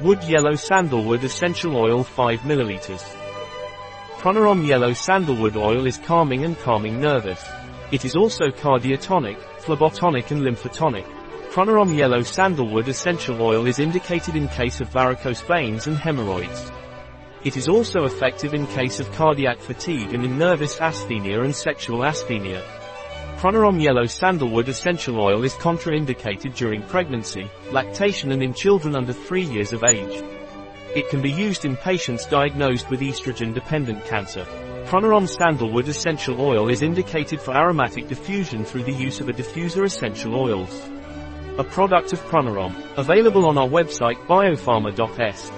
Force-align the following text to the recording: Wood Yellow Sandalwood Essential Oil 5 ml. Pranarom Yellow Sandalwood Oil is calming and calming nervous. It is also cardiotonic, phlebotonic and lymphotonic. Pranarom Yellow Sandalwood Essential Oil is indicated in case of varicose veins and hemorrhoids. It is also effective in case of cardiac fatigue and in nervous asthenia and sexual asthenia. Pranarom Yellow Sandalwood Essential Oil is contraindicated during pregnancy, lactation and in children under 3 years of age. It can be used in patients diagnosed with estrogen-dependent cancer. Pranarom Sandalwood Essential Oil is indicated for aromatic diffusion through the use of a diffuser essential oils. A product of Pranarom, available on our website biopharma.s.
Wood 0.00 0.24
Yellow 0.24 0.54
Sandalwood 0.54 1.22
Essential 1.22 1.76
Oil 1.76 2.02
5 2.02 2.40
ml. 2.40 3.16
Pranarom 4.18 4.66
Yellow 4.66 4.94
Sandalwood 4.94 5.54
Oil 5.54 5.86
is 5.86 5.98
calming 5.98 6.44
and 6.44 6.58
calming 6.60 6.98
nervous. 6.98 7.44
It 7.92 8.06
is 8.06 8.16
also 8.16 8.46
cardiotonic, 8.46 9.38
phlebotonic 9.60 10.30
and 10.30 10.40
lymphotonic. 10.40 11.04
Pranarom 11.50 11.94
Yellow 11.94 12.22
Sandalwood 12.22 12.88
Essential 12.88 13.40
Oil 13.42 13.66
is 13.66 13.78
indicated 13.78 14.34
in 14.34 14.48
case 14.48 14.80
of 14.80 14.88
varicose 14.88 15.42
veins 15.42 15.86
and 15.86 15.98
hemorrhoids. 15.98 16.72
It 17.44 17.58
is 17.58 17.68
also 17.68 18.04
effective 18.04 18.54
in 18.54 18.66
case 18.68 18.98
of 18.98 19.12
cardiac 19.12 19.60
fatigue 19.60 20.14
and 20.14 20.24
in 20.24 20.38
nervous 20.38 20.78
asthenia 20.78 21.44
and 21.44 21.54
sexual 21.54 21.98
asthenia. 21.98 22.62
Pranarom 23.42 23.82
Yellow 23.82 24.06
Sandalwood 24.06 24.68
Essential 24.68 25.18
Oil 25.18 25.42
is 25.42 25.54
contraindicated 25.54 26.54
during 26.54 26.80
pregnancy, 26.80 27.50
lactation 27.72 28.30
and 28.30 28.40
in 28.40 28.54
children 28.54 28.94
under 28.94 29.12
3 29.12 29.42
years 29.42 29.72
of 29.72 29.82
age. 29.82 30.22
It 30.94 31.08
can 31.08 31.20
be 31.20 31.32
used 31.32 31.64
in 31.64 31.76
patients 31.76 32.24
diagnosed 32.24 32.88
with 32.88 33.00
estrogen-dependent 33.00 34.04
cancer. 34.04 34.44
Pranarom 34.84 35.26
Sandalwood 35.26 35.88
Essential 35.88 36.40
Oil 36.40 36.70
is 36.70 36.82
indicated 36.82 37.40
for 37.40 37.52
aromatic 37.52 38.06
diffusion 38.06 38.64
through 38.64 38.84
the 38.84 38.92
use 38.92 39.20
of 39.20 39.28
a 39.28 39.32
diffuser 39.32 39.84
essential 39.84 40.36
oils. 40.36 40.88
A 41.58 41.64
product 41.64 42.12
of 42.12 42.20
Pranarom, 42.26 42.76
available 42.96 43.46
on 43.46 43.58
our 43.58 43.66
website 43.66 44.24
biopharma.s. 44.28 45.50